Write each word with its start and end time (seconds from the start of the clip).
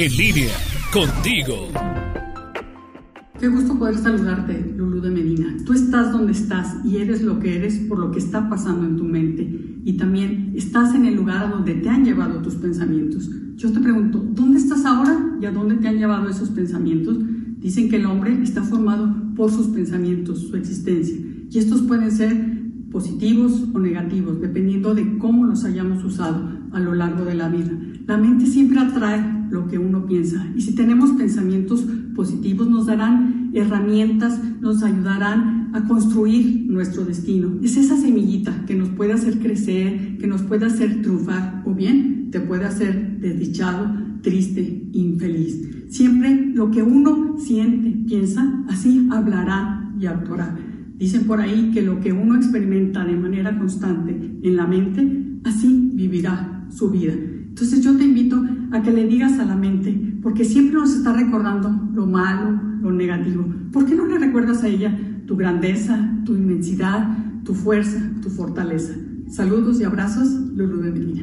En 0.00 0.16
línea, 0.16 0.54
contigo. 0.92 1.72
Qué 3.40 3.48
gusto 3.48 3.76
poder 3.76 3.96
saludarte, 3.96 4.72
Lulu 4.76 5.00
de 5.00 5.10
Medina. 5.10 5.56
Tú 5.66 5.72
estás 5.72 6.12
donde 6.12 6.30
estás 6.30 6.76
y 6.84 6.98
eres 6.98 7.20
lo 7.22 7.40
que 7.40 7.56
eres 7.56 7.78
por 7.88 7.98
lo 7.98 8.12
que 8.12 8.20
está 8.20 8.48
pasando 8.48 8.86
en 8.86 8.96
tu 8.96 9.02
mente. 9.02 9.42
Y 9.84 9.94
también 9.94 10.52
estás 10.54 10.94
en 10.94 11.04
el 11.04 11.16
lugar 11.16 11.42
a 11.42 11.48
donde 11.48 11.74
te 11.74 11.88
han 11.88 12.04
llevado 12.04 12.40
tus 12.42 12.54
pensamientos. 12.54 13.28
Yo 13.56 13.72
te 13.72 13.80
pregunto, 13.80 14.24
¿dónde 14.24 14.58
estás 14.58 14.84
ahora 14.84 15.36
y 15.42 15.46
a 15.46 15.50
dónde 15.50 15.78
te 15.78 15.88
han 15.88 15.98
llevado 15.98 16.28
esos 16.28 16.50
pensamientos? 16.50 17.18
Dicen 17.58 17.88
que 17.88 17.96
el 17.96 18.06
hombre 18.06 18.40
está 18.40 18.62
formado 18.62 19.12
por 19.34 19.50
sus 19.50 19.66
pensamientos, 19.66 20.46
su 20.46 20.54
existencia. 20.54 21.16
Y 21.50 21.58
estos 21.58 21.82
pueden 21.82 22.12
ser 22.12 22.36
positivos 22.92 23.64
o 23.74 23.80
negativos, 23.80 24.40
dependiendo 24.40 24.94
de 24.94 25.18
cómo 25.18 25.44
los 25.44 25.64
hayamos 25.64 26.04
usado 26.04 26.56
a 26.70 26.78
lo 26.78 26.94
largo 26.94 27.24
de 27.24 27.34
la 27.34 27.48
vida. 27.48 27.72
La 28.08 28.16
mente 28.16 28.46
siempre 28.46 28.78
atrae 28.78 29.22
lo 29.50 29.68
que 29.68 29.76
uno 29.76 30.06
piensa 30.06 30.50
y 30.56 30.62
si 30.62 30.74
tenemos 30.74 31.10
pensamientos 31.10 31.86
positivos 32.14 32.66
nos 32.66 32.86
darán 32.86 33.50
herramientas, 33.52 34.40
nos 34.62 34.82
ayudarán 34.82 35.70
a 35.74 35.84
construir 35.86 36.64
nuestro 36.70 37.04
destino. 37.04 37.58
Es 37.62 37.76
esa 37.76 37.98
semillita 37.98 38.64
que 38.64 38.74
nos 38.74 38.88
puede 38.88 39.12
hacer 39.12 39.38
crecer, 39.40 40.16
que 40.16 40.26
nos 40.26 40.40
puede 40.40 40.64
hacer 40.64 41.02
triunfar 41.02 41.62
o 41.66 41.74
bien 41.74 42.30
te 42.30 42.40
puede 42.40 42.64
hacer 42.64 43.20
desdichado, 43.20 43.94
triste, 44.22 44.88
infeliz. 44.92 45.68
Siempre 45.90 46.46
lo 46.54 46.70
que 46.70 46.82
uno 46.82 47.36
siente, 47.36 47.90
piensa, 48.06 48.64
así 48.70 49.06
hablará 49.10 49.92
y 50.00 50.06
actuará. 50.06 50.56
Dicen 50.96 51.24
por 51.24 51.42
ahí 51.42 51.72
que 51.74 51.82
lo 51.82 52.00
que 52.00 52.14
uno 52.14 52.36
experimenta 52.36 53.04
de 53.04 53.18
manera 53.18 53.58
constante 53.58 54.38
en 54.42 54.56
la 54.56 54.66
mente, 54.66 55.40
así 55.44 55.90
vivirá 55.92 56.66
su 56.70 56.88
vida. 56.90 57.12
Entonces 57.60 57.84
yo 57.84 57.96
te 57.96 58.04
invito 58.04 58.40
a 58.70 58.82
que 58.82 58.92
le 58.92 59.04
digas 59.08 59.40
a 59.40 59.44
la 59.44 59.56
mente, 59.56 59.90
porque 60.22 60.44
siempre 60.44 60.76
nos 60.76 60.94
está 60.94 61.12
recordando 61.12 61.90
lo 61.92 62.06
malo, 62.06 62.52
lo 62.80 62.92
negativo. 62.92 63.52
¿Por 63.72 63.84
qué 63.84 63.96
no 63.96 64.06
le 64.06 64.16
recuerdas 64.16 64.62
a 64.62 64.68
ella 64.68 64.96
tu 65.26 65.36
grandeza, 65.36 66.08
tu 66.24 66.36
inmensidad, 66.36 67.18
tu 67.42 67.54
fuerza, 67.54 68.00
tu 68.22 68.30
fortaleza? 68.30 68.94
Saludos 69.26 69.80
y 69.80 69.84
abrazos, 69.84 70.28
Lulu 70.54 70.82
de 70.82 70.92
Medina. 70.92 71.22